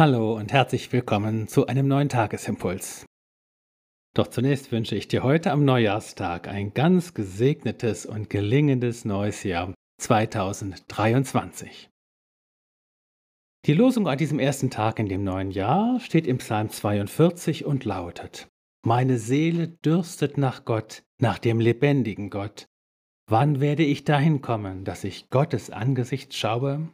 Hallo 0.00 0.34
und 0.34 0.50
herzlich 0.50 0.90
willkommen 0.94 1.46
zu 1.46 1.66
einem 1.66 1.86
neuen 1.86 2.08
Tagesimpuls. 2.08 3.04
Doch 4.14 4.28
zunächst 4.28 4.72
wünsche 4.72 4.96
ich 4.96 5.08
dir 5.08 5.22
heute 5.22 5.50
am 5.52 5.66
Neujahrstag 5.66 6.48
ein 6.48 6.72
ganz 6.72 7.12
gesegnetes 7.12 8.06
und 8.06 8.30
gelingendes 8.30 9.04
neues 9.04 9.42
Jahr 9.42 9.74
2023. 10.00 11.90
Die 13.66 13.74
Losung 13.74 14.08
an 14.08 14.16
diesem 14.16 14.38
ersten 14.38 14.70
Tag 14.70 14.98
in 14.98 15.10
dem 15.10 15.22
neuen 15.22 15.50
Jahr 15.50 16.00
steht 16.00 16.26
im 16.26 16.38
Psalm 16.38 16.70
42 16.70 17.66
und 17.66 17.84
lautet: 17.84 18.48
Meine 18.82 19.18
Seele 19.18 19.68
dürstet 19.68 20.38
nach 20.38 20.64
Gott, 20.64 21.02
nach 21.18 21.38
dem 21.38 21.60
lebendigen 21.60 22.30
Gott. 22.30 22.64
Wann 23.28 23.60
werde 23.60 23.82
ich 23.82 24.04
dahin 24.04 24.40
kommen, 24.40 24.86
dass 24.86 25.04
ich 25.04 25.28
Gottes 25.28 25.68
Angesicht 25.68 26.32
schaue? 26.34 26.88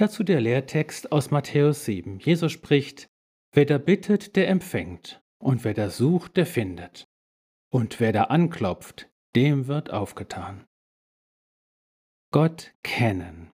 Dazu 0.00 0.24
der 0.24 0.40
Lehrtext 0.40 1.12
aus 1.12 1.30
Matthäus 1.30 1.84
7. 1.84 2.20
Jesus 2.20 2.52
spricht, 2.52 3.10
Wer 3.52 3.66
da 3.66 3.76
bittet, 3.76 4.34
der 4.34 4.48
empfängt, 4.48 5.20
und 5.38 5.62
wer 5.62 5.74
da 5.74 5.90
sucht, 5.90 6.38
der 6.38 6.46
findet. 6.46 7.06
Und 7.70 8.00
wer 8.00 8.10
da 8.10 8.22
anklopft, 8.24 9.10
dem 9.36 9.66
wird 9.66 9.90
aufgetan. 9.90 10.64
Gott 12.32 12.72
kennen. 12.82 13.50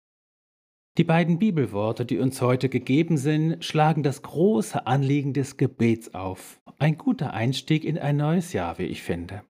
Die 0.97 1.05
beiden 1.05 1.39
Bibelworte, 1.39 2.05
die 2.05 2.17
uns 2.17 2.41
heute 2.41 2.67
gegeben 2.67 3.15
sind, 3.15 3.63
schlagen 3.63 4.03
das 4.03 4.21
große 4.21 4.85
Anliegen 4.85 5.31
des 5.31 5.55
Gebets 5.55 6.13
auf. 6.13 6.61
Ein 6.77 6.97
guter 6.97 7.31
Einstieg 7.31 7.85
in 7.85 7.97
ein 7.97 8.17
neues 8.17 8.51
Jahr, 8.51 8.79
wie 8.79 8.87
ich 8.87 9.01
finde. 9.01 9.45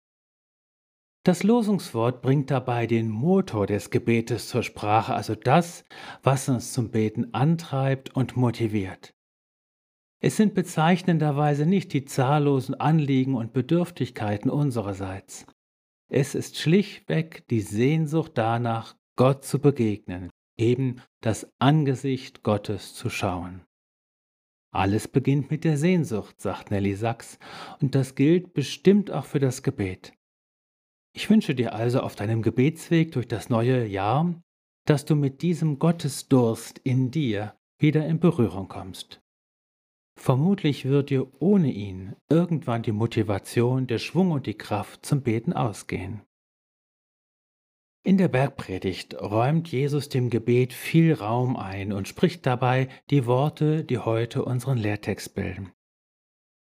Das 1.23 1.44
Losungswort 1.44 2.22
bringt 2.22 2.50
dabei 2.50 2.88
den 2.88 3.09
Motor 3.09 3.68
des 3.68 3.90
Gebetes 3.90 4.48
zur 4.48 4.64
Sprache, 4.64 5.14
also 5.14 5.36
das, 5.36 5.84
was 6.24 6.48
uns 6.48 6.71
zum 6.71 6.91
Beten 6.91 7.34
antreibt 7.34 8.16
und 8.16 8.38
motiviert. 8.38 9.13
Es 10.21 10.38
sind 10.38 10.54
bezeichnenderweise 10.54 11.66
nicht 11.66 11.93
die 11.93 12.05
zahllosen 12.05 12.76
Anliegen 12.76 13.35
und 13.35 13.54
Bedürftigkeiten 13.54 14.49
unsererseits. 14.49 15.46
Es 16.10 16.35
ist 16.35 16.58
schlichtweg 16.58 17.48
die 17.49 17.62
Sehnsucht 17.62 18.32
danach, 18.36 18.96
Gott 19.15 19.43
zu 19.43 19.60
begegnen, 19.60 20.30
eben 20.58 21.02
das 21.21 21.52
Angesicht 21.60 22.43
Gottes 22.43 22.93
zu 22.96 23.10
schauen. 23.10 23.65
Alles 24.71 25.08
beginnt 25.08 25.52
mit 25.52 25.63
der 25.63 25.77
Sehnsucht, 25.77 26.40
sagt 26.40 26.71
Nelly 26.71 26.96
Sachs, 26.96 27.40
und 27.82 27.96
das 27.96 28.15
gilt 28.15 28.54
bestimmt 28.54 29.12
auch 29.12 29.26
für 29.26 29.40
das 29.40 29.63
Gebet. 29.63 30.13
Ich 31.13 31.29
wünsche 31.29 31.55
dir 31.55 31.74
also 31.74 32.02
auf 32.02 32.15
deinem 32.15 32.41
Gebetsweg 32.41 33.12
durch 33.12 33.27
das 33.27 33.49
neue 33.49 33.85
Jahr, 33.85 34.41
dass 34.85 35.05
du 35.05 35.15
mit 35.15 35.41
diesem 35.41 35.79
Gottesdurst 35.79 36.79
in 36.79 37.12
dir 37.12 37.55
wieder 37.77 38.05
in 38.05 38.20
Berührung 38.20 38.68
kommst. 38.68 39.21
Vermutlich 40.20 40.85
wird 40.85 41.12
dir 41.12 41.32
ohne 41.41 41.71
ihn 41.71 42.15
irgendwann 42.30 42.84
die 42.84 42.91
Motivation, 42.91 43.87
der 43.87 43.99
Schwung 43.99 44.32
und 44.32 44.46
die 44.46 44.57
Kraft 44.57 45.05
zum 45.05 45.21
Beten 45.21 45.54
ausgehen. 45.54 46.21
In 48.04 48.18
der 48.18 48.27
Bergpredigt 48.27 49.13
räumt 49.13 49.70
Jesus 49.70 50.10
dem 50.10 50.30
Gebet 50.30 50.74
viel 50.74 51.13
Raum 51.13 51.55
ein 51.55 51.93
und 51.93 52.07
spricht 52.07 52.46
dabei 52.46 52.90
die 53.10 53.26
Worte, 53.26 53.84
die 53.84 53.99
heute 53.99 54.43
unseren 54.43 54.77
Lehrtext 54.77 55.35
bilden. 55.35 55.71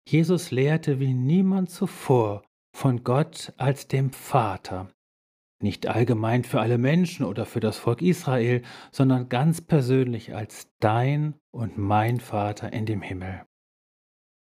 Jesus 0.07 0.51
lehrte 0.51 0.99
wie 0.99 1.13
niemand 1.13 1.69
zuvor 1.69 2.43
von 2.75 3.05
Gott 3.05 3.53
als 3.55 3.87
dem 3.87 4.11
Vater. 4.11 4.91
Nicht 5.61 5.87
allgemein 5.87 6.43
für 6.43 6.59
alle 6.59 6.77
Menschen 6.77 7.25
oder 7.25 7.45
für 7.45 7.61
das 7.61 7.77
Volk 7.77 8.01
Israel, 8.01 8.63
sondern 8.91 9.29
ganz 9.29 9.61
persönlich 9.61 10.35
als 10.35 10.67
dein 10.81 11.35
und 11.51 11.77
mein 11.77 12.19
Vater 12.19 12.73
in 12.73 12.85
dem 12.85 13.01
Himmel. 13.01 13.45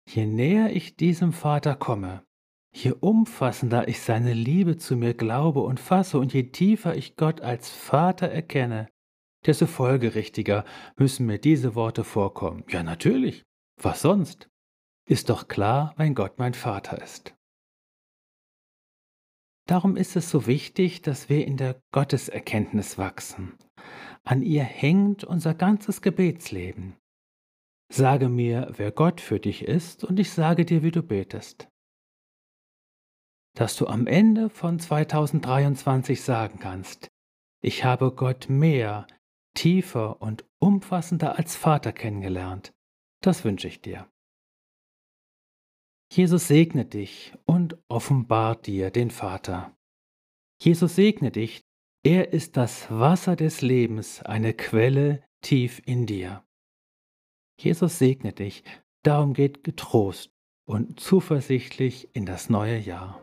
Je 0.08 0.24
näher 0.26 0.70
ich 0.70 0.96
diesem 0.96 1.32
Vater 1.32 1.74
komme, 1.74 2.22
je 2.72 2.92
umfassender 2.92 3.88
ich 3.88 4.00
seine 4.00 4.34
Liebe 4.34 4.76
zu 4.76 4.96
mir 4.96 5.14
glaube 5.14 5.60
und 5.60 5.80
fasse 5.80 6.18
und 6.18 6.32
je 6.32 6.44
tiefer 6.44 6.94
ich 6.94 7.16
Gott 7.16 7.40
als 7.40 7.70
Vater 7.70 8.28
erkenne, 8.28 8.88
desto 9.44 9.66
folgerichtiger 9.66 10.64
müssen 10.96 11.26
mir 11.26 11.40
diese 11.40 11.74
Worte 11.74 12.04
vorkommen. 12.04 12.62
Ja, 12.68 12.84
natürlich. 12.84 13.42
Was 13.82 14.00
sonst? 14.00 14.48
Ist 15.08 15.28
doch 15.28 15.48
klar, 15.48 15.92
wenn 15.96 16.14
Gott 16.14 16.38
mein 16.38 16.54
Vater 16.54 17.02
ist. 17.02 17.34
Darum 19.66 19.96
ist 19.96 20.16
es 20.16 20.28
so 20.28 20.46
wichtig, 20.46 21.02
dass 21.02 21.28
wir 21.28 21.46
in 21.46 21.56
der 21.56 21.80
Gotteserkenntnis 21.92 22.98
wachsen. 22.98 23.54
An 24.24 24.42
ihr 24.42 24.64
hängt 24.64 25.24
unser 25.24 25.54
ganzes 25.54 26.02
Gebetsleben. 26.02 26.96
Sage 27.92 28.28
mir, 28.28 28.72
wer 28.76 28.90
Gott 28.90 29.20
für 29.20 29.38
dich 29.38 29.64
ist, 29.64 30.04
und 30.04 30.18
ich 30.18 30.30
sage 30.30 30.64
dir, 30.64 30.82
wie 30.82 30.90
du 30.90 31.02
betest. 31.02 31.68
Dass 33.54 33.76
du 33.76 33.86
am 33.86 34.06
Ende 34.06 34.48
von 34.48 34.78
2023 34.78 36.22
sagen 36.22 36.58
kannst, 36.58 37.08
ich 37.60 37.84
habe 37.84 38.12
Gott 38.12 38.48
mehr, 38.48 39.06
tiefer 39.54 40.22
und 40.22 40.44
umfassender 40.58 41.38
als 41.38 41.54
Vater 41.54 41.92
kennengelernt, 41.92 42.72
das 43.20 43.44
wünsche 43.44 43.68
ich 43.68 43.82
dir. 43.82 44.08
Jesus 46.14 46.46
segne 46.46 46.84
dich 46.84 47.32
und 47.46 47.78
offenbart 47.88 48.66
dir 48.66 48.90
den 48.90 49.10
Vater. 49.10 49.74
Jesus 50.60 50.96
segne 50.96 51.30
dich, 51.30 51.62
er 52.04 52.34
ist 52.34 52.58
das 52.58 52.90
Wasser 52.90 53.34
des 53.34 53.62
Lebens, 53.62 54.20
eine 54.20 54.52
Quelle 54.52 55.24
tief 55.40 55.80
in 55.86 56.04
dir. 56.04 56.44
Jesus 57.58 57.98
segne 57.98 58.34
dich, 58.34 58.62
darum 59.02 59.32
geht 59.32 59.64
getrost 59.64 60.30
und 60.66 61.00
zuversichtlich 61.00 62.14
in 62.14 62.26
das 62.26 62.50
neue 62.50 62.76
Jahr. 62.76 63.22